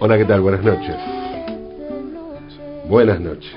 Hola, 0.00 0.16
¿qué 0.16 0.26
tal? 0.26 0.40
Buenas 0.42 0.62
noches. 0.62 0.94
Buenas 2.88 3.20
noches. 3.20 3.52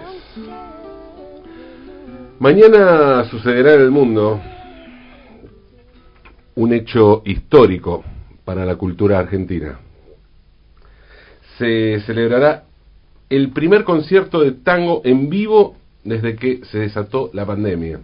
Mañana 2.39 3.25
sucederá 3.25 3.75
en 3.75 3.81
el 3.81 3.91
mundo 3.91 4.41
un 6.55 6.73
hecho 6.73 7.21
histórico 7.25 8.03
para 8.43 8.65
la 8.65 8.75
cultura 8.75 9.19
argentina. 9.19 9.77
Se 11.59 11.99
celebrará 12.07 12.63
el 13.29 13.51
primer 13.51 13.83
concierto 13.83 14.41
de 14.41 14.53
tango 14.53 15.03
en 15.05 15.29
vivo 15.29 15.75
desde 16.03 16.35
que 16.37 16.65
se 16.65 16.79
desató 16.79 17.29
la 17.33 17.45
pandemia. 17.45 17.99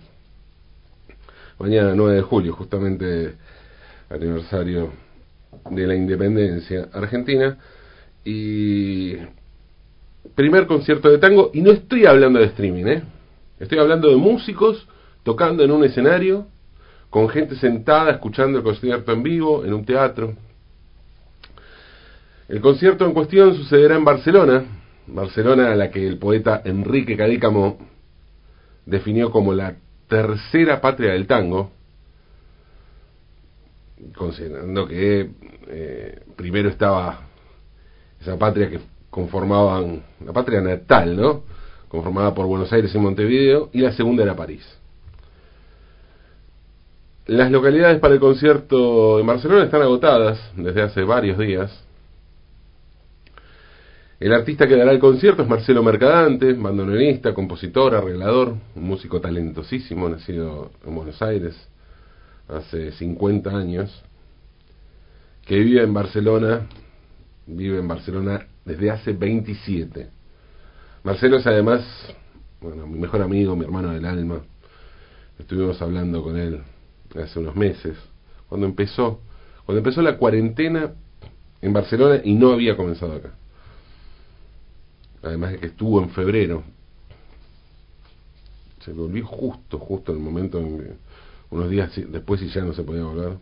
Mañana 1.58 1.96
9 1.96 2.18
de 2.18 2.22
julio, 2.22 2.54
justamente 2.54 3.34
aniversario 4.12 4.92
de 5.72 5.88
la 5.88 5.96
independencia 5.96 6.88
argentina, 6.94 7.58
y 8.24 9.16
primer 10.36 10.68
concierto 10.68 11.10
de 11.10 11.18
tango, 11.18 11.52
y 11.54 11.62
no 11.62 11.72
estoy 11.72 12.06
hablando 12.06 12.40
de 12.40 12.46
streaming, 12.46 12.86
¿eh? 12.86 13.04
estoy 13.60 13.80
hablando 13.80 14.10
de 14.10 14.18
músicos 14.18 14.88
tocando 15.24 15.64
en 15.64 15.72
un 15.72 15.84
escenario, 15.84 16.48
con 17.10 17.30
gente 17.30 17.56
sentada 17.56 18.12
escuchando 18.12 18.60
el 18.60 18.64
concierto 18.64 19.12
en 19.12 19.24
vivo, 19.24 19.66
en 19.66 19.74
un 19.74 19.86
teatro. 19.86 20.36
El 22.48 22.62
concierto 22.62 23.06
en 23.06 23.14
cuestión 23.14 23.56
sucederá 23.56 23.96
en 23.96 24.06
Barcelona, 24.06 24.64
Barcelona 25.08 25.72
a 25.72 25.76
la 25.76 25.90
que 25.90 26.06
el 26.06 26.18
poeta 26.18 26.62
Enrique 26.64 27.18
Cadícamo 27.18 27.78
definió 28.86 29.32
como 29.32 29.54
la 29.54 29.76
tercera 30.08 30.80
patria 30.80 31.14
del 31.14 31.28
tango, 31.28 31.72
considerando 34.16 34.88
que 34.88 35.30
eh, 35.68 36.22
primero 36.36 36.70
estaba 36.70 37.28
esa 38.22 38.38
patria 38.38 38.70
que 38.70 38.80
conformaban, 39.10 40.04
la 40.26 40.34
patria 40.34 40.62
natal, 40.62 41.16
¿no? 41.16 41.44
Conformada 41.88 42.34
por 42.34 42.46
Buenos 42.46 42.72
Aires 42.74 42.94
y 42.94 42.98
Montevideo, 42.98 43.70
y 43.74 43.80
la 43.80 43.94
segunda 43.94 44.24
era 44.24 44.36
París. 44.36 44.64
Las 47.28 47.52
localidades 47.52 48.00
para 48.00 48.14
el 48.14 48.20
concierto 48.20 49.20
en 49.20 49.28
Barcelona 49.28 49.66
están 49.66 49.82
agotadas 49.82 50.40
desde 50.56 50.82
hace 50.82 51.04
varios 51.04 51.38
días. 51.38 51.84
El 54.20 54.34
artista 54.34 54.68
que 54.68 54.76
dará 54.76 54.92
el 54.92 55.00
concierto 55.00 55.44
es 55.44 55.50
Marcelo 55.50 55.84
Mercadante, 55.84 56.54
bandoneonista, 56.54 57.34
compositor, 57.34 57.96
arreglador, 57.96 58.56
un 58.76 58.84
músico 58.84 59.22
talentosísimo, 59.22 60.08
nacido 60.10 60.72
en 60.86 60.96
Buenos 60.96 61.22
Aires 61.22 61.56
hace 62.48 62.94
50 62.94 63.50
años, 63.50 64.04
que 65.46 65.60
vive 65.60 65.84
en 65.84 65.94
Barcelona 65.94 66.68
vive 67.48 67.80
en 67.80 67.88
Barcelona 67.88 68.46
desde 68.66 68.92
hace 68.92 69.14
27. 69.14 70.10
Marcelo 71.04 71.38
es 71.38 71.48
además, 71.48 71.82
bueno, 72.62 72.86
mi 72.86 73.00
mejor 73.00 73.22
amigo, 73.22 73.56
mi 73.56 73.64
hermano 73.64 73.94
del 73.94 74.06
alma. 74.06 74.42
Estuvimos 75.40 75.82
hablando 75.82 76.22
con 76.24 76.38
él 76.38 76.62
hace 77.16 77.40
unos 77.40 77.56
meses, 77.56 77.98
cuando 78.50 78.68
empezó, 78.68 79.22
cuando 79.66 79.80
empezó 79.80 80.02
la 80.02 80.18
cuarentena 80.18 80.94
en 81.62 81.74
Barcelona 81.74 82.22
y 82.24 82.34
no 82.36 82.52
había 82.52 82.76
comenzado 82.76 83.14
acá. 83.14 83.34
Además 85.24 85.54
de 85.54 85.60
que 85.60 85.66
estuvo 85.68 86.02
en 86.02 86.10
febrero. 86.10 86.64
Se 88.84 88.94
volvió 88.94 89.26
justo, 89.26 89.80
justo 89.80 90.12
en 90.12 90.20
el 90.20 90.24
momento 90.24 90.60
en 90.60 90.80
que, 90.80 90.94
unos 91.50 91.70
días 91.70 91.92
después 92.10 92.42
y 92.42 92.50
ya 92.50 92.62
no 92.62 92.74
se 92.74 92.84
podía 92.84 93.04
volver. 93.04 93.38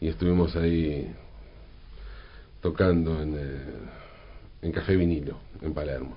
Y 0.00 0.08
estuvimos 0.08 0.56
ahí 0.56 1.12
tocando 2.60 3.20
en, 3.22 3.34
eh, 3.34 3.58
en 4.62 4.72
Café 4.72 4.96
Vinilo, 4.96 5.38
en 5.62 5.72
Palermo. 5.72 6.16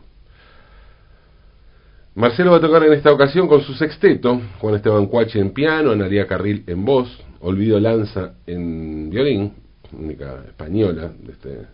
Marcelo 2.16 2.52
va 2.52 2.58
a 2.58 2.62
tocar 2.62 2.84
en 2.84 2.94
esta 2.94 3.12
ocasión 3.12 3.48
con 3.48 3.62
su 3.62 3.74
sexteto, 3.74 4.40
Juan 4.60 4.76
Esteban 4.76 5.08
Cuache 5.08 5.40
en 5.40 5.52
piano, 5.52 5.92
Analia 5.92 6.28
Carril 6.28 6.64
en 6.68 6.86
voz, 6.86 7.10
Olvido 7.40 7.80
Lanza 7.80 8.36
en 8.46 9.10
violín, 9.10 9.54
única 9.92 10.44
española 10.46 11.12
de 11.20 11.32
este 11.32 11.68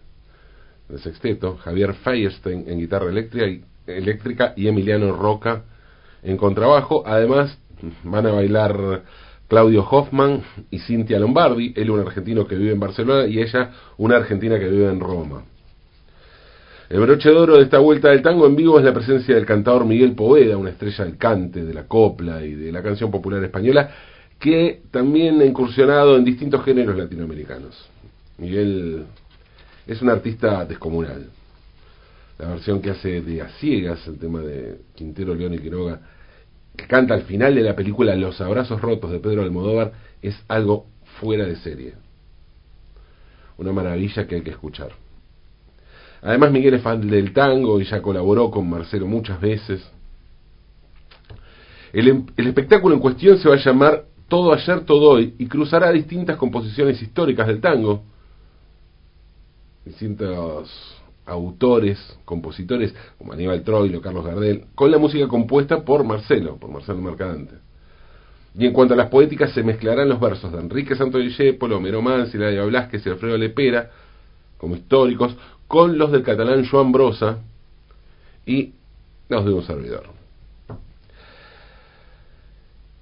sexteto, 1.04 1.58
Javier 1.58 1.94
Feierstein 1.94 2.66
en 2.68 2.80
guitarra 2.80 3.10
eléctrica 3.10 3.48
y, 3.48 3.64
eléctrica 3.86 4.54
y 4.56 4.68
Emiliano 4.68 5.12
Roca 5.12 5.64
en 6.24 6.38
contrabajo. 6.38 7.04
Además, 7.06 7.58
van 8.04 8.26
a 8.26 8.32
bailar 8.32 9.04
Claudio 9.50 9.84
Hoffman 9.84 10.44
y 10.70 10.78
Cintia 10.78 11.20
Lombardi, 11.20 11.74
él 11.76 11.90
un 11.90 12.00
argentino 12.00 12.48
que 12.48 12.56
vive 12.56 12.72
en 12.72 12.80
Barcelona 12.80 13.26
y 13.26 13.42
ella 13.42 13.72
una 13.98 14.18
argentina 14.18 14.60
que 14.60 14.70
vive 14.70 14.88
en 14.88 15.00
Roma. 15.00 15.44
El 16.88 17.00
broche 17.02 17.30
de 17.30 17.36
oro 17.36 17.58
de 17.58 17.64
esta 17.64 17.80
vuelta 17.80 18.10
del 18.10 18.22
tango 18.22 18.46
en 18.46 18.56
vivo 18.56 18.78
es 18.78 18.86
la 18.86 18.94
presencia 18.94 19.34
del 19.34 19.48
cantador 19.48 19.86
Miguel 19.86 20.14
Poveda, 20.14 20.56
una 20.56 20.70
estrella 20.70 21.04
del 21.04 21.18
cante, 21.18 21.66
de 21.66 21.74
la 21.74 21.88
copla 21.88 22.44
y 22.46 22.54
de 22.54 22.72
la 22.72 22.84
canción 22.84 23.10
popular 23.10 23.44
española, 23.44 23.90
que 24.40 24.84
también 24.92 25.42
ha 25.42 25.46
incursionado 25.46 26.16
en 26.16 26.24
distintos 26.24 26.64
géneros 26.64 26.96
latinoamericanos. 26.96 27.90
Miguel 28.38 29.04
es 29.88 30.02
un 30.02 30.10
artista 30.10 30.64
descomunal. 30.64 31.28
La 32.38 32.50
versión 32.50 32.82
que 32.82 32.92
hace 32.92 33.22
de 33.22 33.42
A 33.42 33.50
Ciegas, 33.60 34.08
el 34.08 34.20
tema 34.20 34.42
de 34.42 34.78
Quintero, 34.96 35.34
León 35.34 35.56
y 35.56 35.60
Quiroga, 35.60 36.00
que 36.76 36.88
canta 36.88 37.14
al 37.14 37.24
final 37.24 37.56
de 37.56 37.62
la 37.62 37.76
película 37.76 38.16
Los 38.16 38.40
Abrazos 38.42 38.82
Rotos 38.82 39.12
de 39.12 39.20
Pedro 39.20 39.42
Almodóvar 39.42 39.94
es 40.22 40.36
algo 40.48 40.88
fuera 41.20 41.46
de 41.46 41.56
serie. 41.58 41.94
Una 43.58 43.74
maravilla 43.74 44.26
que 44.28 44.36
hay 44.36 44.42
que 44.42 44.52
escuchar. 44.52 44.92
Además 46.22 46.52
Miguel 46.52 46.74
es 46.76 46.82
fan 46.82 47.06
del 47.08 47.34
tango 47.34 47.80
y 47.80 47.86
ya 47.86 48.02
colaboró 48.02 48.52
con 48.52 48.70
Marcelo 48.70 49.08
muchas 49.08 49.40
veces. 49.40 49.82
El, 51.94 52.08
em, 52.08 52.26
espectáculo 52.38 52.96
en 52.96 53.02
cuestión 53.02 53.38
se 53.40 53.50
va 53.50 53.56
a 53.56 53.60
llamar 53.60 54.06
Todo 54.28 54.54
ayer, 54.54 54.82
todo 54.82 55.10
hoy 55.10 55.34
y 55.40 55.48
cruzará 55.48 55.92
distintas 55.92 56.38
composiciones 56.38 57.02
históricas 57.02 57.48
del 57.48 57.60
tango, 57.60 58.04
distintos 59.84 60.99
autores, 61.30 62.18
compositores 62.26 62.94
como 63.18 63.34
Aníbal 63.34 63.64
Troilo, 63.64 64.02
Carlos 64.02 64.26
Gardel, 64.26 64.66
con 64.76 64.92
la 64.92 64.98
música 64.98 65.28
compuesta 65.28 65.84
por 65.84 66.04
Marcelo, 66.04 66.58
por 66.58 66.70
Marcelo 66.70 67.00
Mercadante. 67.00 67.56
Y 68.56 68.66
en 68.66 68.74
cuanto 68.74 68.94
a 68.94 68.98
las 68.98 69.10
poéticas, 69.10 69.52
se 69.52 69.64
mezclarán 69.64 70.10
los 70.10 70.20
versos 70.20 70.52
de 70.52 70.60
Enrique 70.60 70.96
Santo 70.96 71.20
Discépolo, 71.20 71.78
Homero 71.78 72.02
Mansi, 72.02 72.38
Ladia 72.38 72.66
Blasquez 72.66 73.06
y 73.06 73.10
Alfredo 73.10 73.38
Lepera, 73.38 73.92
como 74.58 74.76
históricos, 74.76 75.36
con 75.68 75.98
los 75.98 76.12
del 76.12 76.24
catalán 76.24 76.66
Joan 76.66 76.92
Brosa 76.92 77.40
y 78.46 78.74
los 79.30 79.46
de 79.46 79.54
un 79.54 79.64
servidor. 79.64 80.08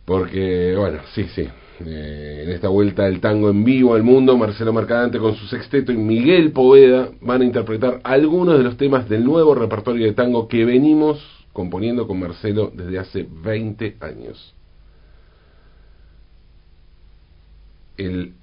Porque, 0.06 0.76
bueno, 0.78 1.00
sí, 1.14 1.24
sí, 1.34 1.48
eh, 1.86 2.44
en 2.44 2.50
esta 2.50 2.70
vuelta 2.70 3.04
del 3.04 3.20
tango 3.20 3.50
en 3.50 3.64
vivo 3.64 3.94
al 3.94 4.02
mundo, 4.02 4.38
Marcelo 4.38 4.74
Mercadante 4.74 5.20
con 5.20 5.36
su 5.36 5.46
sexteto 5.46 5.92
y 5.92 5.98
Miguel 5.98 6.52
Poveda 6.52 7.10
van 7.22 7.42
a 7.42 7.46
interpretar 7.46 8.00
algunos 8.04 8.58
de 8.58 8.64
los 8.64 8.78
temas 8.78 9.08
del 9.08 9.24
nuevo 9.24 9.54
repertorio 9.54 10.06
de 10.06 10.14
tango 10.14 10.48
que 10.48 10.66
venimos 10.66 11.20
componiendo 11.54 12.08
con 12.08 12.20
Marcelo 12.20 12.72
desde 12.74 13.00
hace 13.00 13.28
20 13.30 13.98
años. 14.00 14.56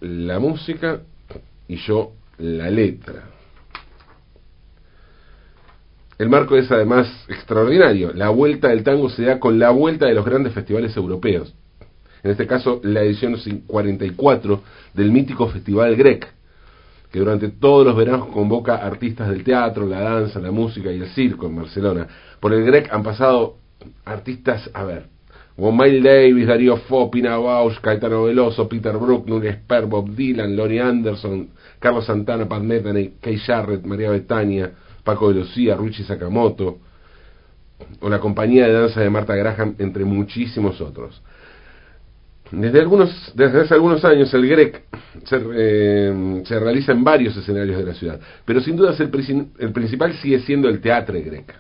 La 0.01 0.39
música 0.39 1.03
y 1.67 1.77
yo 1.77 2.13
la 2.39 2.71
letra. 2.71 3.31
El 6.19 6.29
marco 6.29 6.57
es 6.57 6.71
además 6.71 7.09
extraordinario. 7.29 8.13
La 8.13 8.29
vuelta 8.29 8.69
del 8.69 8.85
tango 8.85 9.11
se 9.11 9.25
da 9.25 9.41
con 9.41 9.59
la 9.59 9.71
vuelta 9.71 10.07
de 10.07 10.15
los 10.15 10.25
grandes 10.25 10.53
festivales 10.53 10.97
europeos 10.97 11.55
en 12.25 12.31
este 12.31 12.47
caso 12.47 12.81
la 12.83 13.03
edición 13.03 13.37
44 13.67 14.63
del 14.95 15.13
mítico 15.13 15.49
Festival 15.49 15.95
Grec, 15.95 16.27
que 17.13 17.19
durante 17.19 17.51
todos 17.51 17.87
los 17.87 17.95
veranos 17.95 18.29
convoca 18.29 18.77
artistas 18.77 19.29
del 19.29 19.45
teatro, 19.45 19.87
la 19.87 20.01
danza, 20.01 20.41
la 20.41 20.51
música 20.51 20.91
y 20.91 21.01
el 21.01 21.09
circo 21.09 21.47
en 21.47 21.57
Barcelona. 21.57 22.09
Por 22.41 22.55
el 22.55 22.65
Grec 22.65 22.93
han 22.93 23.03
pasado 23.03 23.59
artistas, 24.07 24.71
a 24.73 24.85
ver, 24.85 25.07
como 25.55 25.71
Miles 25.71 26.03
Davis, 26.03 26.47
Darío 26.47 26.79
Fo, 26.79 27.11
Pina 27.11 27.37
Bausch, 27.37 27.79
Caetano 27.81 28.25
Veloso, 28.25 28.69
Peter 28.69 28.97
Brook, 28.97 29.29
Nuria 29.29 29.53
Sper, 29.53 29.85
Bob 29.87 30.11
Dylan, 30.11 30.57
Lonnie 30.57 30.81
Anderson, 30.81 31.51
Carlos 31.79 32.07
Santana, 32.07 32.49
Pat 32.49 32.63
Metheny, 32.63 33.13
Kay 33.21 33.37
Jarrett, 33.37 33.85
María 33.85 34.11
Betania, 34.11 34.73
Paco 35.05 35.29
de 35.29 35.41
Lucía, 35.41 35.77
Ruchi 35.77 36.03
Sakamoto, 36.03 36.79
o 38.01 38.09
la 38.09 38.19
compañía 38.19 38.67
de 38.67 38.73
danza 38.73 39.01
de 39.01 39.11
Marta 39.11 39.37
Graham, 39.37 39.77
entre 39.79 40.05
muchísimos 40.05 40.81
otros. 40.81 41.23
Desde, 42.57 42.81
algunos, 42.81 43.33
desde 43.35 43.63
hace 43.63 43.75
algunos 43.75 44.05
años 44.05 44.33
el 44.33 44.49
GREC 44.49 44.83
eh, 45.55 46.43
se, 46.45 46.61
realiza 46.61 46.93
en 46.93 47.03
varios 47.03 47.37
escenarios 47.37 47.79
de 47.79 47.85
la 47.85 47.95
ciudad, 47.95 48.21
pero 48.45 48.61
sin 48.61 48.77
duda 48.77 48.95
el, 48.97 49.47
el 49.59 49.73
principal 49.73 50.13
sigue 50.15 50.41
siendo 50.41 50.69
el 50.69 50.81
Teatro 50.81 51.15
Grec, 51.15 51.55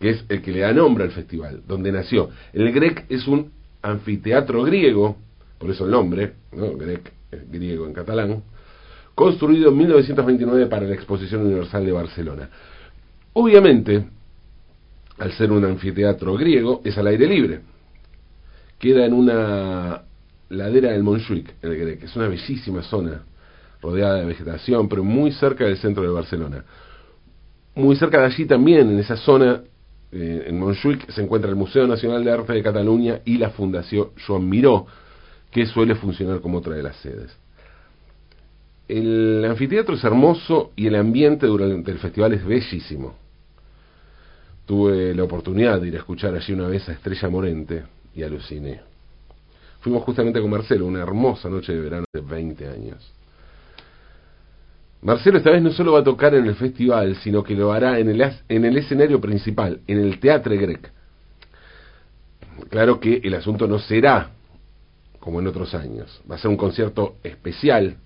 que 0.00 0.10
es 0.10 0.24
el 0.28 0.42
que 0.42 0.50
le 0.50 0.60
da 0.60 0.72
nombre 0.72 1.04
al 1.04 1.10
festival, 1.10 1.62
donde 1.66 1.92
nació. 1.92 2.30
El 2.52 2.72
Grec 2.72 3.04
es 3.08 3.26
un 3.28 3.52
anfiteatro 3.82 4.62
griego, 4.64 5.16
por 5.58 5.70
eso 5.70 5.84
el 5.84 5.92
nombre, 5.92 6.32
¿no? 6.52 6.76
Grec, 6.76 7.12
griego 7.50 7.86
en 7.86 7.92
catalán, 7.92 8.42
construido 9.14 9.70
en 9.70 9.76
1929 9.78 10.66
para 10.66 10.86
la 10.86 10.94
Exposición 10.94 11.42
Universal 11.42 11.86
de 11.86 11.92
Barcelona. 11.92 12.50
Obviamente, 13.34 14.04
al 15.18 15.32
ser 15.32 15.52
un 15.52 15.64
anfiteatro 15.64 16.34
griego, 16.34 16.80
es 16.84 16.96
al 16.98 17.06
aire 17.06 17.26
libre. 17.26 17.60
Queda 18.78 19.06
en 19.06 19.12
una 19.12 20.02
ladera 20.50 20.92
del 20.92 21.02
Montjuic, 21.02 21.54
el 21.62 21.76
Grec. 21.76 22.02
Es 22.04 22.14
una 22.16 22.28
bellísima 22.28 22.82
zona, 22.82 23.22
rodeada 23.80 24.16
de 24.16 24.26
vegetación, 24.26 24.88
pero 24.88 25.02
muy 25.02 25.32
cerca 25.32 25.64
del 25.64 25.78
centro 25.78 26.02
de 26.02 26.10
Barcelona. 26.10 26.64
Muy 27.74 27.96
cerca 27.96 28.20
de 28.20 28.26
allí 28.26 28.46
también, 28.46 28.90
en 28.90 28.98
esa 28.98 29.16
zona, 29.16 29.62
eh, 30.12 30.44
en 30.46 30.58
Montjuic, 30.58 31.10
se 31.10 31.22
encuentra 31.22 31.50
el 31.50 31.56
Museo 31.56 31.86
Nacional 31.86 32.24
de 32.24 32.32
Arte 32.32 32.52
de 32.52 32.62
Cataluña 32.62 33.20
y 33.24 33.38
la 33.38 33.50
Fundación 33.50 34.08
Joan 34.26 34.48
Miró, 34.48 34.86
que 35.50 35.66
suele 35.66 35.94
funcionar 35.94 36.40
como 36.40 36.58
otra 36.58 36.74
de 36.74 36.82
las 36.82 36.96
sedes. 36.96 37.36
El 38.88 39.44
anfiteatro 39.48 39.96
es 39.96 40.04
hermoso 40.04 40.70
y 40.76 40.86
el 40.86 40.94
ambiente 40.94 41.46
durante 41.46 41.90
el 41.90 41.98
festival 41.98 42.34
es 42.34 42.44
bellísimo. 42.44 43.16
Tuve 44.64 45.14
la 45.14 45.24
oportunidad 45.24 45.80
de 45.80 45.88
ir 45.88 45.94
a 45.94 45.98
escuchar 45.98 46.34
allí 46.34 46.52
una 46.52 46.68
vez 46.68 46.88
a 46.88 46.92
Estrella 46.92 47.28
Morente 47.28 47.84
y 48.16 48.22
aluciné. 48.22 48.80
Fuimos 49.80 50.02
justamente 50.02 50.40
con 50.40 50.50
Marcelo, 50.50 50.86
una 50.86 51.02
hermosa 51.02 51.48
noche 51.48 51.72
de 51.72 51.80
verano 51.80 52.06
de 52.12 52.20
20 52.20 52.68
años. 52.68 53.12
Marcelo 55.02 55.38
esta 55.38 55.50
vez 55.50 55.62
no 55.62 55.70
solo 55.70 55.92
va 55.92 56.00
a 56.00 56.04
tocar 56.04 56.34
en 56.34 56.46
el 56.46 56.56
festival, 56.56 57.14
sino 57.16 57.44
que 57.44 57.54
lo 57.54 57.72
hará 57.72 58.00
en 58.00 58.08
el, 58.08 58.20
en 58.48 58.64
el 58.64 58.76
escenario 58.78 59.20
principal, 59.20 59.80
en 59.86 60.00
el 60.00 60.18
Teatre 60.18 60.56
Grec. 60.56 60.90
Claro 62.70 62.98
que 62.98 63.20
el 63.22 63.34
asunto 63.34 63.68
no 63.68 63.78
será 63.78 64.30
como 65.20 65.40
en 65.40 65.46
otros 65.46 65.74
años, 65.74 66.22
va 66.28 66.36
a 66.36 66.38
ser 66.38 66.50
un 66.50 66.56
concierto 66.56 67.16
especial, 67.22 67.96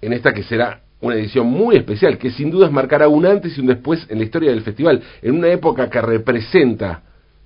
en 0.00 0.12
esta 0.12 0.32
que 0.32 0.44
será 0.44 0.82
una 1.00 1.16
edición 1.16 1.46
muy 1.46 1.76
especial, 1.76 2.16
que 2.16 2.30
sin 2.30 2.50
dudas 2.50 2.70
marcará 2.70 3.08
un 3.08 3.26
antes 3.26 3.56
y 3.56 3.60
un 3.60 3.66
después 3.66 4.06
en 4.08 4.18
la 4.18 4.24
historia 4.24 4.50
del 4.50 4.62
festival, 4.62 5.02
en 5.20 5.34
una 5.36 5.48
época 5.48 5.90
que 5.90 6.00
representa 6.00 7.02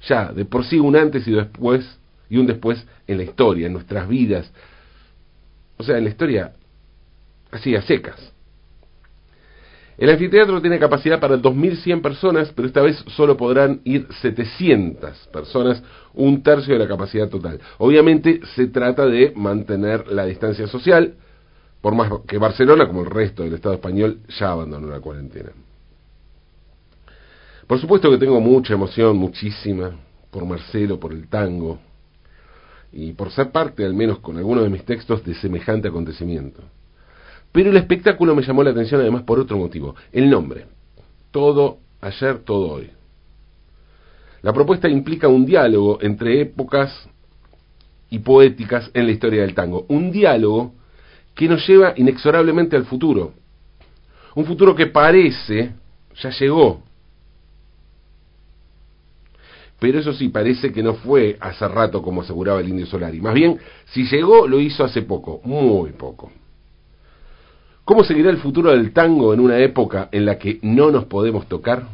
ya 0.09 0.33
de 0.33 0.45
por 0.45 0.65
sí 0.65 0.79
un 0.79 0.97
antes 0.97 1.27
y 1.27 1.33
después 1.33 1.99
y 2.29 2.39
un 2.39 2.47
después 2.47 2.87
en 3.07 3.19
la 3.19 3.25
historia, 3.25 3.67
en 3.67 3.73
nuestras 3.73 4.09
vidas. 4.09 4.51
O 5.77 5.83
sea, 5.83 5.99
en 5.99 6.05
la 6.05 6.11
historia 6.11 6.53
así 7.51 7.75
a 7.75 7.83
secas. 7.83 8.33
El 9.99 10.09
anfiteatro 10.09 10.63
tiene 10.63 10.79
capacidad 10.79 11.21
para 11.21 11.37
2.100 11.37 12.01
personas, 12.01 12.51
pero 12.57 12.67
esta 12.67 12.81
vez 12.81 12.97
solo 13.09 13.37
podrán 13.37 13.83
ir 13.85 14.07
700 14.23 15.29
personas, 15.31 15.83
un 16.15 16.43
tercio 16.43 16.73
de 16.73 16.79
la 16.81 16.89
capacidad 16.89 17.29
total. 17.29 17.61
Obviamente 17.77 18.41
se 18.55 18.69
trata 18.69 19.05
de 19.05 19.35
mantener 19.37 20.07
la 20.09 20.25
distancia 20.25 20.67
social, 20.69 21.17
por 21.83 21.95
más 21.95 22.11
que 22.27 22.39
Barcelona, 22.39 22.87
como 22.87 23.03
el 23.03 23.11
resto 23.11 23.43
del 23.43 23.55
Estado 23.55 23.75
español, 23.75 24.21
ya 24.39 24.53
abandonó 24.53 24.89
la 24.89 25.01
cuarentena. 25.01 25.51
Por 27.71 27.81
supuesto 27.81 28.11
que 28.11 28.19
tengo 28.19 28.41
mucha 28.41 28.75
emoción, 28.75 29.17
muchísima, 29.17 29.93
por 30.33 30.45
Marcelo, 30.45 30.99
por 30.99 31.13
el 31.13 31.29
tango, 31.29 31.79
y 32.91 33.13
por 33.13 33.31
ser 33.31 33.53
parte, 33.53 33.85
al 33.85 33.95
menos 33.95 34.19
con 34.19 34.37
algunos 34.37 34.65
de 34.65 34.71
mis 34.71 34.85
textos, 34.85 35.25
de 35.25 35.37
semejante 35.37 35.87
acontecimiento. 35.87 36.65
Pero 37.53 37.71
el 37.71 37.77
espectáculo 37.77 38.35
me 38.35 38.43
llamó 38.43 38.65
la 38.65 38.73
atención 38.73 39.01
además 39.01 39.23
por 39.23 39.39
otro 39.39 39.57
motivo, 39.57 39.95
el 40.11 40.29
nombre. 40.29 40.67
Todo 41.31 41.79
ayer, 42.01 42.41
todo 42.41 42.73
hoy. 42.73 42.91
La 44.43 44.53
propuesta 44.53 44.89
implica 44.89 45.29
un 45.29 45.47
diálogo 45.47 46.03
entre 46.03 46.41
épocas 46.41 47.09
y 48.11 48.19
poéticas 48.19 48.91
en 48.95 49.07
la 49.07 49.13
historia 49.13 49.43
del 49.43 49.55
tango. 49.55 49.87
Un 49.87 50.11
diálogo 50.11 50.75
que 51.37 51.47
nos 51.47 51.65
lleva 51.69 51.95
inexorablemente 51.97 52.75
al 52.75 52.87
futuro. 52.87 53.33
Un 54.35 54.45
futuro 54.45 54.75
que 54.75 54.89
parece 54.89 55.71
ya 56.21 56.31
llegó, 56.31 56.83
pero 59.81 59.99
eso 59.99 60.13
sí 60.13 60.29
parece 60.29 60.71
que 60.71 60.83
no 60.83 60.95
fue 60.95 61.39
hace 61.41 61.67
rato 61.67 62.03
como 62.03 62.21
aseguraba 62.21 62.61
el 62.61 62.69
Indio 62.69 62.87
Solari. 62.87 63.21
Más 63.21 63.35
bien, 63.35 63.59
si 63.87 64.05
llegó, 64.05 64.47
lo 64.47 64.61
hizo 64.61 64.85
hace 64.85 65.03
poco, 65.03 65.41
muy 65.43 65.93
poco. 65.93 66.31
¿Cómo 67.85 68.05
seguirá 68.05 68.31
el 68.31 68.37
futuro 68.37 68.71
del 68.71 68.93
tango 68.93 69.33
en 69.33 69.41
una 69.41 69.59
época 69.59 70.11
en 70.13 70.27
la 70.27 70.39
que 70.39 70.61
no 70.63 70.91
nos 70.91 71.07
podemos 71.07 71.49
tocar? 71.49 71.85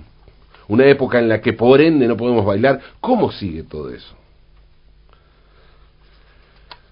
Una 0.68 0.84
época 0.86 1.20
en 1.20 1.28
la 1.28 1.40
que 1.40 1.52
por 1.52 1.80
ende 1.80 2.08
no 2.08 2.16
podemos 2.16 2.44
bailar. 2.44 2.80
¿Cómo 3.00 3.30
sigue 3.30 3.62
todo 3.62 3.88
eso? 3.90 4.16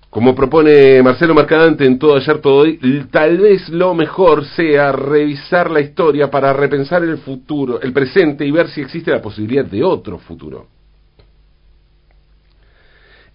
Como 0.09 0.33
propone 0.33 1.03
Marcelo 1.03 1.35
Mercadante 1.35 1.85
en 1.85 1.99
Todo 1.99 2.15
Ayer 2.15 2.39
Todo 2.39 2.59
Hoy, 2.59 2.79
tal 3.11 3.39
vez 3.39 3.69
lo 3.69 3.95
mejor 3.95 4.45
sea 4.45 4.93
revisar 4.93 5.73
la 5.73 5.81
historia 5.81 6.31
para 6.31 6.53
repensar 6.53 7.03
el 7.03 7.19
futuro, 7.19 7.81
el 7.81 7.93
presente 7.93 8.47
y 8.47 8.53
ver 8.53 8.69
si 8.69 8.81
existe 8.81 9.11
la 9.11 9.21
posibilidad 9.21 9.65
de 9.65 9.83
otro 9.83 10.19
futuro. 10.19 10.69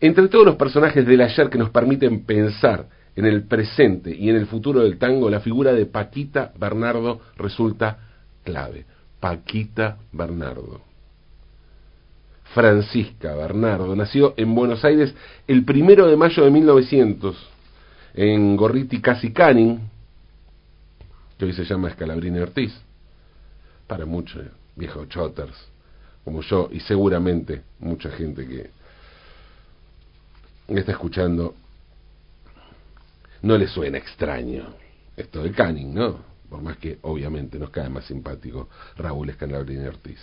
Entre 0.02 0.28
todos 0.30 0.46
los 0.46 0.56
personajes 0.56 1.06
del 1.06 1.22
ayer 1.22 1.50
que 1.50 1.58
nos 1.58 1.72
permiten 1.72 2.24
pensar 2.26 2.88
en 3.16 3.26
el 3.26 3.44
presente 3.44 4.16
y 4.16 4.30
en 4.30 4.38
el 4.38 4.48
futuro 4.48 4.82
del 4.82 4.98
tango, 4.98 5.30
la 5.30 5.42
figura 5.42 5.74
de 5.74 5.86
Paquita 5.86 6.54
Bernardo 6.58 7.20
resulta 7.36 8.00
clave. 8.44 8.86
Paquita 9.20 9.98
Bernardo. 10.14 10.82
Francisca 12.54 13.36
Bernardo 13.36 13.96
nació 13.96 14.34
en 14.38 14.56
Buenos 14.56 14.84
Aires 14.84 15.14
el 15.48 15.66
primero 15.66 16.08
de 16.08 16.16
mayo 16.16 16.44
de 16.44 16.50
1900 16.50 17.50
en 18.16 18.56
Gorriti 18.56 19.02
Casi 19.02 19.32
Canning, 19.32 19.80
que 21.38 21.46
hoy 21.46 21.54
se 21.54 21.66
llama 21.66 21.90
Escalabrini 21.90 22.40
Ortiz, 22.40 22.74
para 23.86 24.06
muchos 24.06 24.46
viejos 24.76 25.10
chotters 25.10 25.70
como 26.24 26.42
yo 26.42 26.70
y 26.72 26.80
seguramente 26.80 27.62
mucha 27.80 28.10
gente 28.12 28.48
que 28.48 28.79
está 30.78 30.92
escuchando, 30.92 31.56
no 33.42 33.58
le 33.58 33.68
suena 33.68 33.98
extraño 33.98 34.68
esto 35.16 35.44
de 35.44 35.52
Canning, 35.52 35.94
¿no? 35.94 36.20
Por 36.50 36.62
más 36.62 36.78
que 36.78 37.00
obviamente 37.04 37.60
nos 37.60 37.70
cae 37.70 37.90
más 37.90 38.06
simpático 38.06 38.70
Raúl 38.98 39.30
Escalabrini 39.30 39.86
Ortiz. 39.86 40.20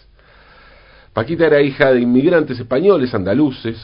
Paquita 1.12 1.46
era 1.46 1.62
hija 1.62 1.92
de 1.92 2.00
inmigrantes 2.00 2.58
españoles, 2.58 3.14
andaluces, 3.14 3.76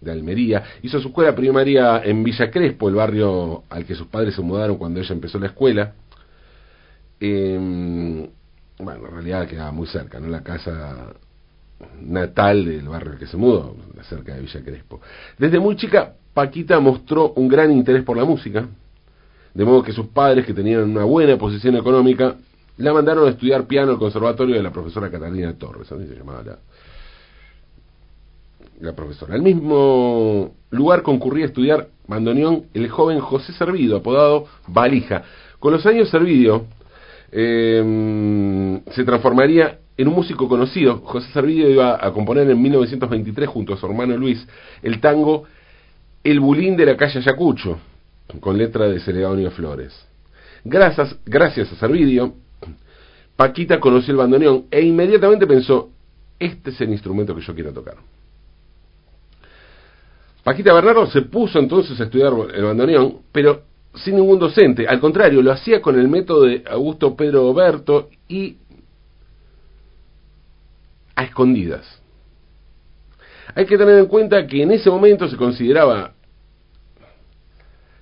de 0.00 0.10
Almería. 0.10 0.62
Hizo 0.82 1.00
su 1.00 1.08
escuela 1.08 1.34
primaria 1.34 2.02
en 2.04 2.22
Villa 2.22 2.50
Crespo, 2.50 2.88
el 2.88 2.94
barrio 2.94 3.64
al 3.68 3.84
que 3.84 3.94
sus 3.94 4.06
padres 4.06 4.34
se 4.34 4.42
mudaron 4.42 4.76
cuando 4.76 5.00
ella 5.00 5.12
empezó 5.12 5.38
la 5.38 5.46
escuela. 5.46 5.94
Em, 7.18 8.28
bueno, 8.78 9.08
en 9.08 9.12
realidad 9.12 9.48
quedaba 9.48 9.72
muy 9.72 9.86
cerca, 9.86 10.20
¿no? 10.20 10.28
La 10.28 10.42
casa 10.42 11.14
natal 12.00 12.64
del 12.64 12.88
barrio 12.88 13.12
al 13.12 13.18
que 13.18 13.26
se 13.26 13.36
mudó, 13.36 13.76
cerca 14.02 14.34
de 14.34 14.40
Villa 14.40 14.62
Crespo. 14.62 15.00
Desde 15.38 15.58
muy 15.58 15.76
chica, 15.76 16.14
Paquita 16.32 16.80
mostró 16.80 17.32
un 17.32 17.48
gran 17.48 17.70
interés 17.70 18.02
por 18.04 18.16
la 18.16 18.24
música, 18.24 18.66
de 19.52 19.64
modo 19.64 19.82
que 19.82 19.92
sus 19.92 20.06
padres, 20.06 20.46
que 20.46 20.54
tenían 20.54 20.90
una 20.90 21.04
buena 21.04 21.36
posición 21.36 21.76
económica, 21.76 22.36
la 22.78 22.92
mandaron 22.92 23.26
a 23.26 23.30
estudiar 23.30 23.66
piano 23.66 23.92
al 23.92 23.98
conservatorio 23.98 24.56
de 24.56 24.62
la 24.62 24.72
profesora 24.72 25.10
Catalina 25.10 25.52
Torres, 25.54 25.90
así 25.90 26.06
se 26.06 26.14
llamaba 26.14 26.58
la, 28.80 28.92
profesora. 28.94 29.34
Al 29.34 29.42
mismo 29.42 30.54
lugar 30.70 31.02
concurría 31.02 31.44
a 31.44 31.48
estudiar 31.48 31.88
bandoneón 32.06 32.66
el 32.72 32.88
joven 32.88 33.20
José 33.20 33.52
Servido, 33.52 33.98
apodado 33.98 34.46
Valija. 34.68 35.22
Con 35.58 35.72
los 35.74 35.84
años 35.84 36.08
Servidio 36.08 36.64
eh, 37.30 38.80
se 38.92 39.04
transformaría 39.04 39.80
en 40.00 40.08
un 40.08 40.14
músico 40.14 40.48
conocido. 40.48 40.98
José 41.04 41.30
Servidio 41.32 41.68
iba 41.68 41.98
a 42.00 42.10
componer 42.12 42.48
en 42.50 42.60
1923 42.60 43.48
junto 43.48 43.74
a 43.74 43.76
su 43.76 43.84
hermano 43.84 44.16
Luis 44.16 44.46
el 44.82 44.98
tango 44.98 45.44
El 46.24 46.40
Bulín 46.40 46.76
de 46.76 46.86
la 46.86 46.96
calle 46.96 47.18
Ayacucho, 47.18 47.78
con 48.40 48.56
letra 48.56 48.88
de 48.88 48.98
Celedonio 49.00 49.50
Flores. 49.50 49.92
Gracias, 50.64 51.16
gracias 51.26 51.70
a 51.72 51.76
Servidio, 51.76 52.34
Paquita 53.36 53.78
conoció 53.80 54.12
el 54.12 54.18
bandoneón 54.18 54.66
e 54.70 54.82
inmediatamente 54.82 55.46
pensó, 55.46 55.90
este 56.38 56.70
es 56.70 56.80
el 56.80 56.90
instrumento 56.90 57.34
que 57.34 57.42
yo 57.42 57.54
quiero 57.54 57.72
tocar. 57.72 57.96
Paquita 60.42 60.72
Bernardo 60.72 61.06
se 61.06 61.22
puso 61.22 61.58
entonces 61.58 61.98
a 62.00 62.04
estudiar 62.04 62.32
el 62.54 62.64
bandoneón, 62.64 63.18
pero 63.32 63.62
sin 63.94 64.16
ningún 64.16 64.38
docente. 64.38 64.86
Al 64.86 65.00
contrario, 65.00 65.42
lo 65.42 65.52
hacía 65.52 65.82
con 65.82 65.98
el 65.98 66.08
método 66.08 66.44
de 66.44 66.64
Augusto 66.70 67.14
Pedro 67.14 67.46
Oberto 67.48 68.08
y 68.28 68.56
a 71.20 71.24
escondidas. 71.24 72.00
Hay 73.54 73.66
que 73.66 73.76
tener 73.76 73.98
en 73.98 74.06
cuenta 74.06 74.46
que 74.46 74.62
en 74.62 74.70
ese 74.72 74.90
momento 74.90 75.28
se 75.28 75.36
consideraba 75.36 76.14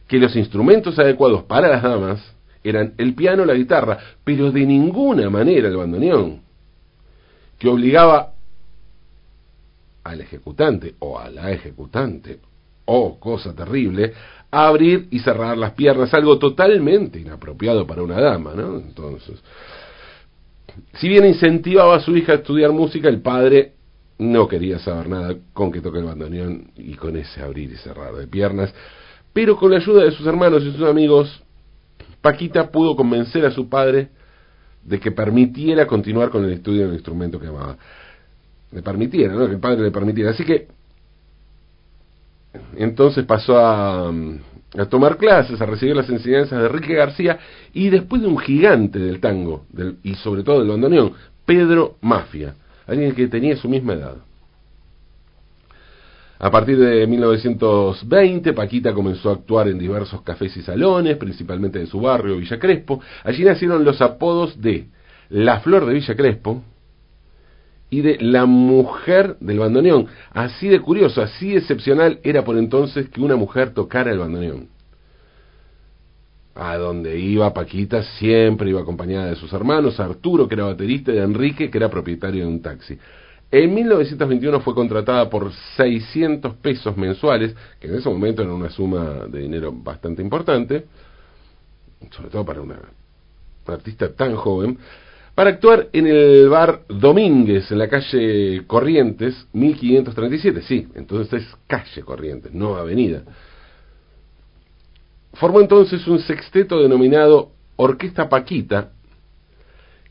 que 0.07 0.19
los 0.19 0.35
instrumentos 0.37 0.99
adecuados 0.99 1.43
para 1.45 1.69
las 1.69 1.83
damas 1.83 2.35
eran 2.63 2.95
el 2.99 3.15
piano, 3.15 3.45
la 3.45 3.55
guitarra, 3.55 3.99
pero 4.25 4.53
de 4.53 4.65
ninguna 4.65 5.29
manera 5.31 5.69
el 5.69 5.77
bandoneón, 5.77 6.43
que 7.59 7.69
obligaba 7.69 8.35
al 10.05 10.21
ejecutante 10.21 10.95
o 11.01 11.19
a 11.19 11.29
la 11.31 11.51
ejecutante 11.51 12.41
oh, 12.85 13.19
cosa 13.19 13.55
terrible, 13.55 14.15
abrir 14.51 15.09
y 15.11 15.19
cerrar 15.19 15.59
las 15.59 15.73
piernas, 15.73 16.13
algo 16.15 16.39
totalmente 16.39 17.21
inapropiado 17.21 17.87
para 17.87 18.03
una 18.03 18.19
dama, 18.21 18.55
¿no? 18.55 18.79
Entonces, 18.79 19.39
si 20.95 21.09
bien 21.09 21.27
incentivaba 21.27 21.97
a 21.97 22.01
su 22.01 22.17
hija 22.17 22.33
a 22.33 22.37
estudiar 22.37 22.73
música, 22.73 23.09
el 23.09 23.21
padre 23.21 23.73
no 24.19 24.49
quería 24.49 24.79
saber 24.79 25.09
nada 25.09 25.35
con 25.53 25.71
que 25.71 25.81
toque 25.81 25.99
el 25.99 26.05
bandoneón 26.05 26.73
y 26.77 26.95
con 26.95 27.17
ese 27.17 27.41
abrir 27.41 27.71
y 27.71 27.77
cerrar 27.77 28.15
de 28.15 28.27
piernas, 28.27 28.75
pero 29.33 29.57
con 29.57 29.71
la 29.71 29.77
ayuda 29.77 30.05
de 30.05 30.11
sus 30.11 30.27
hermanos 30.27 30.63
y 30.65 30.73
sus 30.73 30.83
amigos, 30.83 31.43
Paquita 32.21 32.71
pudo 32.71 32.97
convencer 32.97 33.45
a 33.47 33.53
su 33.53 33.69
padre 33.69 34.09
de 34.83 34.99
que 34.99 35.13
permitiera 35.13 35.87
continuar 35.87 36.31
con 36.31 36.45
el 36.45 36.53
estudio 36.53 36.87
del 36.87 36.95
instrumento 36.95 37.39
que 37.39 37.47
amaba. 37.47 37.77
Le 38.73 38.83
permitiera, 38.83 39.35
¿no? 39.35 39.47
Que 39.47 39.53
el 39.53 39.61
padre 39.61 39.83
le 39.83 39.91
permitiera. 39.91 40.31
Así 40.31 40.45
que 40.45 40.67
entonces 42.77 43.25
pasó 43.25 43.59
a, 43.59 44.13
a 44.77 44.85
tomar 44.87 45.17
clases, 45.17 45.61
a 45.61 45.67
recibir 45.67 45.97
las 45.97 46.09
enseñanzas 46.11 46.61
de 46.61 46.67
Enrique 46.67 46.95
García 46.95 47.39
y 47.73 47.89
después 47.89 48.21
de 48.21 48.29
un 48.29 48.39
gigante 48.39 48.99
del 48.99 49.21
tango 49.21 49.65
del, 49.71 49.97
y 50.03 50.15
sobre 50.17 50.43
todo 50.43 50.59
del 50.59 50.69
bandoneón, 50.69 51.13
Pedro 51.47 51.97
Mafia, 52.03 52.55
alguien 52.87 53.15
que 53.15 53.29
tenía 53.29 53.57
su 53.57 53.69
misma 53.69 53.95
edad. 53.95 54.17
A 56.41 56.51
partir 56.51 56.79
de 56.79 57.07
1920, 57.07 58.53
Paquita 58.53 58.93
comenzó 58.93 59.31
a 59.31 59.35
actuar 59.35 59.69
en 59.69 59.79
diversos 59.79 60.23
cafés 60.23 60.57
y 60.57 60.63
salones, 60.63 61.17
principalmente 61.17 61.81
de 61.81 61.87
su 61.87 62.01
barrio, 62.01 62.37
Villa 62.37 62.61
Crespo. 62.61 63.01
Allí 63.25 63.45
nacieron 63.45 63.85
los 63.85 64.01
apodos 64.01 64.61
de 64.61 64.87
La 65.31 65.59
Flor 65.61 65.85
de 65.87 65.95
Villa 65.95 66.15
Crespo 66.15 66.63
y 67.91 68.03
de 68.03 68.19
La 68.21 68.47
Mujer 68.47 69.37
del 69.41 69.59
Bandoneón. 69.59 70.07
Así 70.33 70.69
de 70.69 70.81
curioso, 70.81 71.23
así 71.23 71.57
excepcional 71.57 72.21
era 72.23 72.45
por 72.45 72.57
entonces 72.57 73.09
que 73.09 73.21
una 73.21 73.37
mujer 73.37 73.71
tocara 73.71 74.13
el 74.13 74.19
bandoneón. 74.19 74.69
A 76.55 76.77
donde 76.77 77.19
iba 77.19 77.55
Paquita 77.55 78.03
siempre 78.19 78.71
iba 78.71 78.81
acompañada 78.81 79.27
de 79.27 79.37
sus 79.37 79.53
hermanos, 79.53 80.01
Arturo, 80.01 80.49
que 80.49 80.55
era 80.55 80.65
baterista, 80.65 81.13
y 81.13 81.15
de 81.15 81.23
Enrique, 81.23 81.71
que 81.71 81.79
era 81.79 81.89
propietario 81.89 82.45
de 82.45 82.49
un 82.49 82.61
taxi. 82.61 82.99
En 83.51 83.73
1921 83.73 84.61
fue 84.61 84.75
contratada 84.75 85.31
por 85.31 85.51
600 85.77 86.57
pesos 86.57 86.97
mensuales, 86.97 87.55
que 87.81 87.87
en 87.87 87.95
ese 87.95 88.09
momento 88.11 88.43
era 88.43 88.53
una 88.53 88.69
suma 88.69 89.27
de 89.27 89.41
dinero 89.41 89.73
bastante 89.73 90.21
importante, 90.21 90.85
sobre 92.11 92.29
todo 92.29 92.45
para 92.45 92.61
una, 92.61 92.79
artista 93.67 94.13
tan 94.15 94.35
joven, 94.35 94.79
para 95.39 95.51
actuar 95.51 95.89
en 95.93 96.09
el 96.09 96.49
bar 96.49 96.83
Domínguez, 96.89 97.71
en 97.71 97.79
la 97.79 97.89
calle 97.89 98.65
Corrientes, 98.67 99.47
1537. 99.53 100.63
Sí, 100.63 100.89
entonces 100.97 101.45
es 101.45 101.57
calle 101.69 102.03
Corrientes, 102.03 102.53
no 102.53 102.75
avenida. 102.75 103.23
Formó 105.35 105.61
entonces 105.61 106.05
un 106.09 106.19
sexteto 106.19 106.83
denominado 106.83 107.53
Orquesta 107.77 108.29
Paquita, 108.29 108.91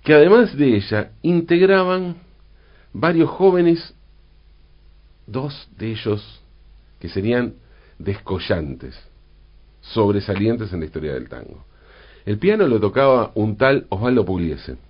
que 0.02 0.14
además 0.14 0.56
de 0.56 0.78
ella 0.78 1.12
integraban 1.22 2.16
varios 2.94 3.30
jóvenes, 3.30 3.94
dos 5.26 5.68
de 5.78 5.92
ellos 5.92 6.42
que 7.02 7.10
serían 7.10 7.56
descollantes, 8.00 8.98
sobresalientes 9.82 10.72
en 10.72 10.80
la 10.80 10.86
historia 10.86 11.16
del 11.16 11.28
tango. 11.28 11.66
El 12.26 12.38
piano 12.38 12.66
lo 12.66 12.80
tocaba 12.80 13.34
un 13.36 13.58
tal 13.58 13.88
Osvaldo 13.90 14.24
Pugliese. 14.24 14.87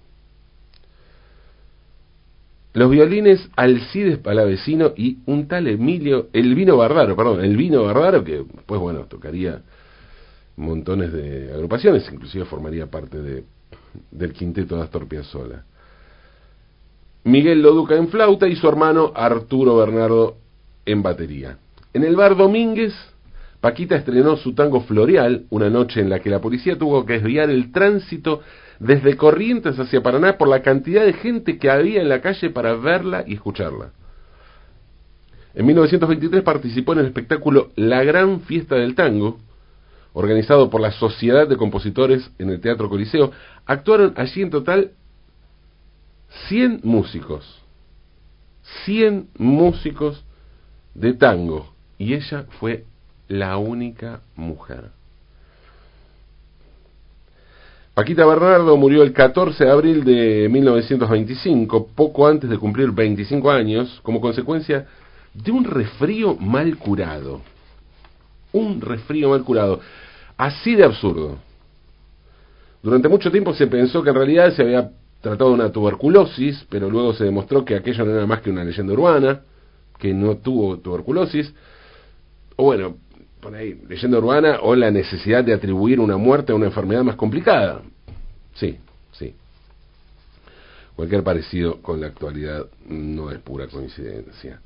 Los 2.78 2.92
violines 2.92 3.50
Alcides 3.56 4.20
Palavecino 4.20 4.94
y 4.96 5.18
un 5.26 5.48
tal 5.48 5.66
Emilio, 5.66 6.28
el 6.32 6.54
vino 6.54 6.78
Bardaro, 6.78 7.16
perdón, 7.16 7.44
el 7.44 7.58
vino 7.58 7.84
Bardaro 7.84 8.24
que 8.24 8.46
pues 8.68 8.80
bueno, 8.80 9.06
tocaría 9.10 9.64
montones 10.58 11.12
de 11.12 11.52
agrupaciones, 11.56 12.08
inclusive 12.14 12.46
formaría 12.46 12.86
parte 12.86 13.20
de, 13.20 13.46
del 14.12 14.32
quinteto 14.32 14.76
de 14.76 14.84
Astor 14.84 15.08
Piazzolla. 15.08 15.64
Miguel 17.24 17.64
Loduca 17.64 17.96
en 17.96 18.10
flauta 18.10 18.48
y 18.48 18.56
su 18.56 18.70
hermano 18.70 19.12
Arturo 19.16 19.76
Bernardo 19.78 20.38
en 20.86 21.02
batería. 21.02 21.58
En 21.96 22.04
el 22.04 22.16
bar 22.16 22.38
Domínguez, 22.38 22.94
Paquita 23.60 23.96
estrenó 23.96 24.38
su 24.38 24.54
tango 24.54 24.82
Floreal, 24.82 25.46
una 25.50 25.72
noche 25.72 26.00
en 26.00 26.12
la 26.12 26.20
que 26.20 26.30
la 26.30 26.42
policía 26.42 26.78
tuvo 26.78 27.08
que 27.08 27.14
desviar 27.14 27.50
el 27.50 27.72
tránsito 27.72 28.42
desde 28.80 29.18
Corrientes 29.18 29.80
hacia 29.80 30.04
Paraná 30.04 30.38
por 30.38 30.48
la 30.48 30.62
cantidad 30.62 31.06
de 31.06 31.14
gente 31.14 31.58
que 31.58 31.70
había 31.70 32.02
en 32.02 32.10
la 32.10 32.22
calle 32.22 32.50
para 32.50 32.76
verla 32.76 33.24
y 33.26 33.34
escucharla. 33.34 33.92
En 35.54 35.66
1923 35.66 36.44
participó 36.44 36.94
en 36.94 37.00
el 37.00 37.08
espectáculo 37.08 37.72
La 37.76 38.04
Gran 38.04 38.42
Fiesta 38.42 38.76
del 38.76 38.94
Tango, 38.94 39.40
organizado 40.14 40.70
por 40.70 40.82
la 40.82 40.92
Sociedad 40.92 41.48
de 41.48 41.58
Compositores 41.58 42.30
en 42.38 42.50
el 42.50 42.62
Teatro 42.62 42.90
Coliseo. 42.90 43.32
Actuaron 43.66 44.14
allí 44.18 44.42
en 44.42 44.52
total 44.52 44.92
100 46.48 46.82
músicos, 46.84 47.64
100 48.86 49.30
músicos 49.38 50.24
de 50.94 51.14
tango, 51.14 51.74
y 51.98 52.14
ella 52.14 52.46
fue 52.60 52.86
la 53.28 53.58
única 53.58 54.22
mujer. 54.36 54.92
Paquita 57.98 58.28
Bernardo 58.28 58.78
murió 58.78 59.02
el 59.02 59.12
14 59.12 59.66
de 59.66 59.72
abril 59.72 60.04
de 60.04 60.48
1925, 60.50 61.88
poco 61.96 62.28
antes 62.28 62.48
de 62.48 62.60
cumplir 62.60 62.92
25 62.92 63.50
años, 63.50 64.00
como 64.04 64.22
consecuencia 64.22 64.86
de 65.34 65.52
un 65.52 65.64
resfrío 65.64 66.36
mal 66.36 66.78
curado. 66.78 67.42
Un 68.54 68.82
resfrío 68.82 69.32
mal 69.32 69.44
curado. 69.44 69.80
Así 70.38 70.76
de 70.76 70.84
absurdo. 70.84 71.40
Durante 72.84 73.10
mucho 73.10 73.32
tiempo 73.32 73.56
se 73.56 73.66
pensó 73.66 74.04
que 74.04 74.12
en 74.12 74.16
realidad 74.16 74.54
se 74.54 74.62
había 74.62 74.92
tratado 75.20 75.50
de 75.50 75.56
una 75.56 75.72
tuberculosis, 75.72 76.68
pero 76.70 76.92
luego 76.92 77.14
se 77.14 77.24
demostró 77.24 77.66
que 77.66 77.74
aquello 77.74 78.06
no 78.06 78.12
era 78.12 78.28
más 78.28 78.42
que 78.42 78.52
una 78.52 78.64
leyenda 78.64 78.94
urbana, 78.94 79.42
que 79.98 80.14
no 80.14 80.38
tuvo 80.38 80.78
tuberculosis, 80.78 81.52
o 82.58 82.66
bueno, 82.66 82.98
leyenda 83.50 84.18
urbana, 84.18 84.60
o 84.62 84.76
la 84.76 84.92
necesidad 84.92 85.44
de 85.44 85.54
atribuir 85.54 86.00
una 86.00 86.18
muerte 86.18 86.52
a 86.52 86.56
una 86.56 86.66
enfermedad 86.66 87.04
más 87.04 87.16
complicada. 87.16 87.82
Sí, 88.54 88.78
sí. 89.12 89.34
Cualquier 90.96 91.24
parecido 91.24 91.82
con 91.82 92.02
la 92.02 92.08
actualidad 92.08 92.66
no 92.88 93.32
es 93.32 93.40
pura 93.40 93.68
coincidencia. 93.68 94.60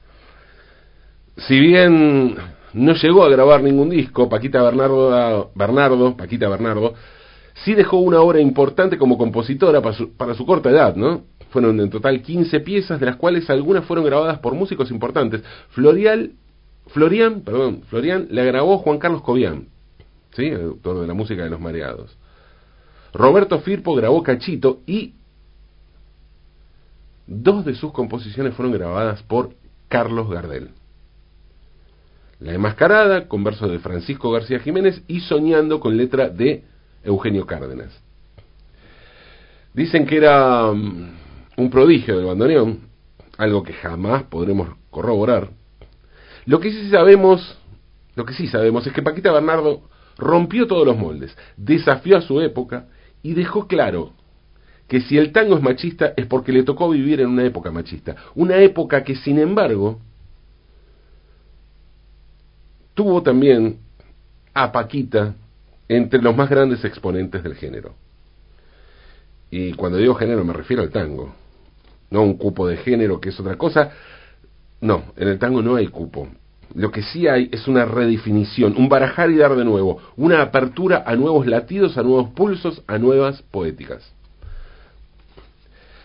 Si 1.37 1.59
bien 1.59 2.35
no 2.73 2.93
llegó 2.93 3.23
a 3.23 3.29
grabar 3.29 3.63
ningún 3.63 3.89
disco, 3.89 4.29
Paquita 4.29 4.61
Bernardo, 4.61 5.51
Bernardo 5.55 6.15
Paquita 6.15 6.47
Bernardo, 6.49 6.93
sí 7.63 7.73
dejó 7.73 7.97
una 7.97 8.21
obra 8.21 8.39
importante 8.39 8.97
como 8.97 9.17
compositora 9.17 9.81
para 9.81 9.95
su, 9.95 10.15
para 10.15 10.33
su 10.33 10.45
corta 10.45 10.69
edad, 10.69 10.95
¿no? 10.95 11.23
Fueron 11.49 11.79
en 11.79 11.89
total 11.89 12.21
15 12.21 12.61
piezas, 12.61 12.99
de 12.99 13.05
las 13.05 13.17
cuales 13.17 13.49
algunas 13.49 13.83
fueron 13.85 14.05
grabadas 14.05 14.39
por 14.39 14.53
músicos 14.53 14.89
importantes. 14.89 15.41
Florial, 15.69 16.31
Florian, 16.93 17.41
perdón, 17.41 17.83
Florian 17.89 18.27
la 18.31 18.43
grabó 18.43 18.77
Juan 18.79 18.99
Carlos 18.99 19.21
Cobian, 19.21 19.67
¿sí? 20.35 20.45
el 20.47 20.61
autor 20.61 21.01
de 21.01 21.07
la 21.07 21.13
música 21.13 21.43
de 21.43 21.49
Los 21.49 21.59
Mareados. 21.59 22.17
Roberto 23.13 23.59
Firpo 23.59 23.95
grabó 23.95 24.23
Cachito 24.23 24.81
y 24.85 25.15
dos 27.27 27.65
de 27.65 27.75
sus 27.75 27.91
composiciones 27.91 28.53
fueron 28.55 28.73
grabadas 28.73 29.23
por 29.23 29.55
Carlos 29.87 30.29
Gardel. 30.29 30.71
La 32.39 32.53
Enmascarada, 32.53 33.27
con 33.27 33.43
versos 33.43 33.69
de 33.69 33.79
Francisco 33.79 34.31
García 34.31 34.59
Jiménez, 34.59 35.03
y 35.07 35.19
Soñando, 35.19 35.79
con 35.79 35.95
letra 35.95 36.29
de 36.29 36.63
Eugenio 37.03 37.45
Cárdenas. 37.45 38.01
Dicen 39.73 40.05
que 40.05 40.17
era 40.17 40.71
mm, 40.71 41.11
un 41.57 41.69
prodigio 41.69 42.17
del 42.17 42.25
bandoneón, 42.25 42.79
algo 43.37 43.63
que 43.63 43.73
jamás 43.73 44.23
podremos 44.23 44.69
corroborar. 44.89 45.49
Lo 46.45 46.59
que 46.59 46.71
sí 46.71 46.89
sabemos, 46.89 47.57
lo 48.15 48.25
que 48.25 48.33
sí 48.33 48.47
sabemos 48.47 48.85
es 48.87 48.93
que 48.93 49.01
Paquita 49.01 49.31
Bernardo 49.31 49.83
rompió 50.17 50.67
todos 50.67 50.85
los 50.85 50.97
moldes, 50.97 51.35
desafió 51.57 52.17
a 52.17 52.21
su 52.21 52.41
época 52.41 52.87
y 53.23 53.33
dejó 53.33 53.67
claro 53.67 54.13
que 54.87 55.01
si 55.01 55.17
el 55.17 55.31
tango 55.31 55.55
es 55.55 55.61
machista 55.61 56.13
es 56.17 56.25
porque 56.25 56.51
le 56.51 56.63
tocó 56.63 56.89
vivir 56.89 57.21
en 57.21 57.29
una 57.29 57.45
época 57.45 57.71
machista, 57.71 58.15
una 58.35 58.57
época 58.57 59.03
que 59.03 59.15
sin 59.15 59.39
embargo 59.39 59.99
tuvo 62.93 63.23
también 63.23 63.79
a 64.53 64.71
Paquita 64.71 65.33
entre 65.87 66.21
los 66.21 66.35
más 66.35 66.49
grandes 66.49 66.83
exponentes 66.83 67.43
del 67.43 67.55
género. 67.55 67.95
Y 69.49 69.73
cuando 69.73 69.97
digo 69.97 70.15
género 70.15 70.43
me 70.43 70.53
refiero 70.53 70.81
al 70.81 70.89
tango, 70.89 71.33
no 72.09 72.23
un 72.23 72.37
cupo 72.37 72.67
de 72.67 72.77
género 72.77 73.19
que 73.19 73.29
es 73.29 73.39
otra 73.39 73.57
cosa. 73.57 73.91
No, 74.81 75.03
en 75.15 75.27
el 75.27 75.39
tango 75.39 75.61
no 75.61 75.75
hay 75.75 75.87
cupo. 75.87 76.27
Lo 76.73 76.91
que 76.91 77.03
sí 77.03 77.27
hay 77.27 77.49
es 77.51 77.67
una 77.67 77.85
redefinición, 77.85 78.75
un 78.77 78.89
barajar 78.89 79.29
y 79.29 79.37
dar 79.37 79.55
de 79.55 79.65
nuevo, 79.65 79.99
una 80.17 80.41
apertura 80.41 81.03
a 81.05 81.15
nuevos 81.15 81.45
latidos, 81.45 81.97
a 81.97 82.03
nuevos 82.03 82.29
pulsos, 82.31 82.81
a 82.87 82.97
nuevas 82.97 83.41
poéticas. 83.43 84.11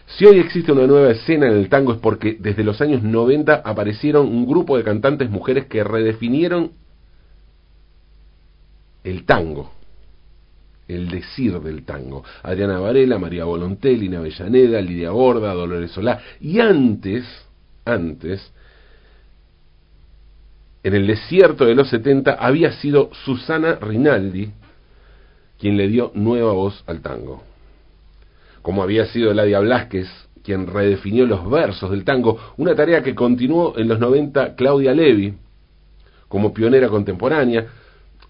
Si 0.07 0.25
hoy 0.25 0.39
existe 0.39 0.73
una 0.73 0.87
nueva 0.87 1.11
escena 1.11 1.47
en 1.47 1.55
el 1.55 1.69
tango 1.69 1.93
es 1.93 1.99
porque 1.99 2.37
desde 2.39 2.65
los 2.65 2.81
años 2.81 3.03
90 3.03 3.55
aparecieron 3.65 4.29
un 4.29 4.47
grupo 4.47 4.77
de 4.77 4.85
cantantes 4.85 5.31
mujeres 5.31 5.67
que 5.67 5.83
redefinieron 5.83 6.73
el 9.05 9.25
tango, 9.25 9.73
el 10.89 11.09
decir 11.09 11.61
del 11.61 11.85
tango. 11.85 12.25
Adriana 12.43 12.81
Varela, 12.81 13.19
María 13.19 13.45
Volontelli, 13.45 14.15
Avellaneda, 14.15 14.81
Lidia 14.81 15.11
Borda, 15.11 15.55
Dolores 15.55 15.91
Solá. 15.91 16.21
Y 16.41 16.61
antes, 16.61 17.25
antes, 17.85 18.53
en 20.87 20.95
el 20.95 21.09
desierto 21.09 21.65
de 21.65 21.75
los 21.75 21.91
70 21.91 22.35
había 22.35 22.71
sido 22.71 23.11
Susana 23.25 23.75
Rinaldi 23.75 24.53
quien 25.59 25.77
le 25.77 25.89
dio 25.89 26.13
nueva 26.15 26.53
voz 26.53 26.85
al 26.87 27.01
tango. 27.01 27.43
Como 28.63 28.85
había 28.85 29.07
sido 29.07 29.35
Ladia 29.35 29.59
Blasquez 29.59 30.07
quien 30.45 30.69
redefinió 30.69 31.27
los 31.27 31.51
versos 31.51 31.91
del 31.91 32.05
tango, 32.05 32.39
una 32.57 32.77
tarea 32.77 33.03
que 33.03 33.17
continuó 33.17 33.77
en 33.77 33.89
los 33.89 33.99
90 33.99 34.55
Claudia 34.55 34.95
Levi, 34.95 35.35
como 36.29 36.55
pionera 36.55 36.89
contemporánea. 36.89 37.67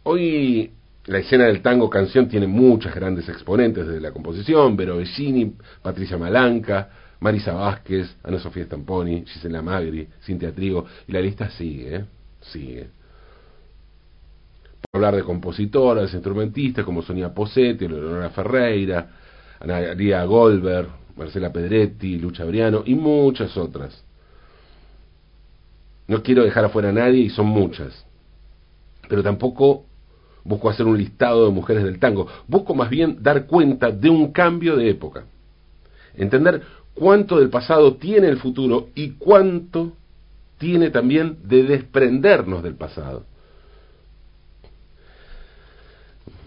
Hoy 0.05 0.71
la 1.05 1.19
escena 1.19 1.45
del 1.45 1.61
tango 1.61 1.91
canción 1.91 2.27
tiene 2.27 2.47
muchas 2.47 2.95
grandes 2.95 3.29
exponentes 3.29 3.87
de 3.87 4.01
la 4.01 4.13
composición, 4.13 4.79
Vero 4.79 4.97
Bellini, 4.97 5.53
Patricia 5.83 6.17
Malanca, 6.17 6.89
Marisa 7.21 7.53
Vázquez, 7.53 8.17
Ana 8.25 8.39
Sofía 8.39 8.65
Stamponi, 8.65 9.27
Gisela 9.27 9.61
Magri, 9.61 10.09
Cintia 10.23 10.53
Trigo, 10.53 10.87
y 11.07 11.13
la 11.13 11.21
lista 11.21 11.51
sigue, 11.51 11.97
¿eh? 11.97 12.05
Sigue. 12.53 12.89
Por 14.81 14.99
hablar 14.99 15.17
de 15.17 15.25
compositoras, 15.25 16.13
instrumentistas 16.13 16.85
como 16.85 17.03
Sonia 17.03 17.33
Posetti, 17.35 17.89
Leonora 17.89 18.31
Ferreira, 18.31 19.11
Ana 19.61 19.81
María 19.81 20.25
Goldberg, 20.25 20.89
Marcela 21.17 21.53
Pedretti, 21.53 22.19
Lucha 22.19 22.45
Briano 22.45 22.83
y 22.85 22.95
muchas 22.95 23.57
otras. 23.57 24.05
No 26.09 26.23
quiero 26.23 26.45
dejar 26.45 26.67
afuera 26.67 26.91
a 26.91 26.93
nadie 26.93 27.23
y 27.23 27.31
son 27.31 27.47
muchas. 27.47 28.05
Pero 29.09 29.23
tampoco 29.23 29.87
busco 30.45 30.71
hacer 30.71 30.87
un 30.87 30.97
listado 30.97 31.47
de 31.47 31.53
mujeres 31.53 31.85
del 31.85 31.99
tango. 31.99 32.29
Busco 32.47 32.75
más 32.75 32.91
bien 32.91 33.19
dar 33.23 33.47
cuenta 33.47 33.91
de 33.91 34.09
un 34.09 34.33
cambio 34.33 34.77
de 34.77 34.91
época. 34.91 35.25
Entender 36.15 36.63
cuánto 36.95 37.39
del 37.39 37.51
pasado 37.51 37.97
tiene 37.97 38.29
el 38.29 38.39
futuro 38.39 38.89
y 38.95 39.11
cuánto 39.13 39.93
tiene 40.59 40.91
también 40.91 41.39
de 41.45 41.63
desprendernos 41.65 42.63
del 42.63 42.75
pasado. 42.75 43.25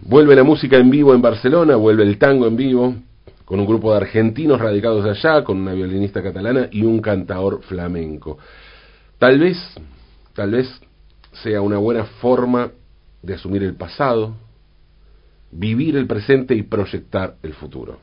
Vuelve 0.01 0.35
la 0.35 0.43
música 0.43 0.77
en 0.77 0.89
vivo 0.89 1.13
en 1.13 1.21
Barcelona, 1.21 1.75
vuelve 1.75 2.03
el 2.03 2.17
tango 2.17 2.47
en 2.47 2.55
vivo, 2.55 2.95
con 3.45 3.59
un 3.59 3.65
grupo 3.65 3.91
de 3.91 3.97
argentinos 3.97 4.59
radicados 4.59 5.05
allá, 5.05 5.43
con 5.43 5.57
una 5.59 5.73
violinista 5.73 6.23
catalana 6.23 6.67
y 6.71 6.83
un 6.83 7.01
cantador 7.01 7.61
flamenco. 7.63 8.37
Tal 9.17 9.39
vez, 9.39 9.57
tal 10.33 10.51
vez 10.51 10.67
sea 11.43 11.61
una 11.61 11.77
buena 11.77 12.05
forma 12.05 12.71
de 13.21 13.33
asumir 13.33 13.63
el 13.63 13.75
pasado, 13.75 14.35
vivir 15.51 15.95
el 15.97 16.07
presente 16.07 16.55
y 16.55 16.63
proyectar 16.63 17.35
el 17.43 17.53
futuro. 17.53 17.99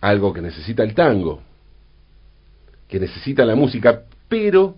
Algo 0.00 0.32
que 0.32 0.42
necesita 0.42 0.82
el 0.82 0.94
tango, 0.94 1.40
que 2.88 3.00
necesita 3.00 3.44
la 3.44 3.54
música, 3.54 4.02
pero 4.28 4.76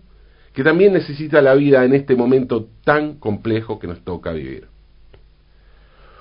que 0.52 0.64
también 0.64 0.92
necesita 0.92 1.40
la 1.40 1.54
vida 1.54 1.84
en 1.84 1.94
este 1.94 2.16
momento 2.16 2.68
tan 2.84 3.14
complejo 3.18 3.78
que 3.78 3.86
nos 3.86 4.00
toca 4.02 4.32
vivir. 4.32 4.66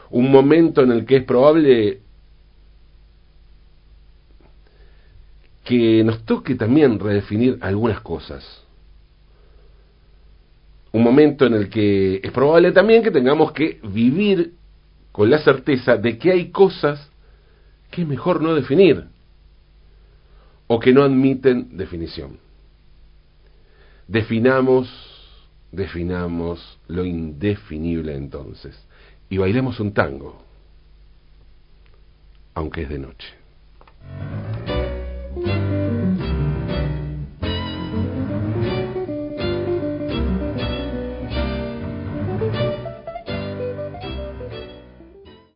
Un 0.10 0.32
momento 0.32 0.84
en 0.84 0.92
el 0.92 1.06
que 1.06 1.18
es 1.18 1.24
probable 1.24 2.02
que 5.64 6.04
nos 6.04 6.24
toque 6.24 6.56
también 6.56 7.00
redefinir 7.00 7.58
algunas 7.62 8.00
cosas. 8.02 8.64
Un 10.94 11.04
momento 11.04 11.46
en 11.46 11.56
el 11.56 11.70
que 11.70 12.22
es 12.24 12.32
probable 12.32 12.72
también 12.72 13.04
que 13.04 13.12
tengamos 13.12 13.52
que 13.52 13.80
vivir 13.84 14.54
con 15.12 15.30
la 15.30 15.40
certeza 15.40 15.98
de 15.98 16.18
que 16.18 16.32
hay 16.32 16.52
cosas 16.52 17.12
que 17.92 18.04
es 18.04 18.08
mejor 18.08 18.42
no 18.42 18.56
definir 18.56 19.06
o 20.68 20.80
que 20.80 20.94
no 20.94 21.04
admiten 21.04 21.76
definición. 21.76 22.47
Definamos, 24.08 24.90
definamos 25.72 26.80
lo 26.88 27.04
indefinible 27.04 28.16
entonces 28.16 28.88
y 29.30 29.38
bailemos 29.38 29.80
un 29.80 29.94
tango, 29.94 30.42
aunque 32.54 32.84
es 32.84 32.90
de 32.90 33.00
noche. 33.00 33.28